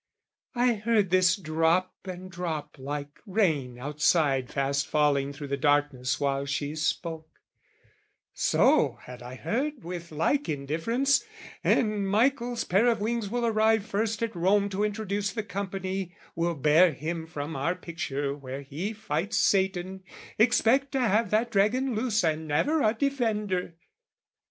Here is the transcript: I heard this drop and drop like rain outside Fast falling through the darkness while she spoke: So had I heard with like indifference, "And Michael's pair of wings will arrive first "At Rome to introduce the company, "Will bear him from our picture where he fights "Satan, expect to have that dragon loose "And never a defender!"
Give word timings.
I 0.55 0.73
heard 0.73 1.11
this 1.11 1.35
drop 1.35 1.93
and 2.05 2.31
drop 2.31 2.77
like 2.79 3.19
rain 3.27 3.77
outside 3.77 4.49
Fast 4.49 4.87
falling 4.87 5.31
through 5.31 5.49
the 5.49 5.57
darkness 5.57 6.19
while 6.19 6.47
she 6.47 6.75
spoke: 6.75 7.29
So 8.33 8.97
had 9.03 9.21
I 9.21 9.35
heard 9.35 9.83
with 9.83 10.11
like 10.11 10.49
indifference, 10.49 11.23
"And 11.63 12.09
Michael's 12.09 12.63
pair 12.63 12.87
of 12.87 12.99
wings 12.99 13.29
will 13.29 13.45
arrive 13.45 13.85
first 13.85 14.23
"At 14.23 14.35
Rome 14.35 14.69
to 14.69 14.83
introduce 14.83 15.31
the 15.31 15.43
company, 15.43 16.15
"Will 16.35 16.55
bear 16.55 16.93
him 16.93 17.27
from 17.27 17.55
our 17.55 17.75
picture 17.75 18.35
where 18.35 18.61
he 18.61 18.93
fights 18.93 19.37
"Satan, 19.37 20.01
expect 20.39 20.93
to 20.93 20.99
have 20.99 21.29
that 21.29 21.51
dragon 21.51 21.93
loose 21.93 22.23
"And 22.23 22.47
never 22.47 22.81
a 22.81 22.95
defender!" 22.95 23.75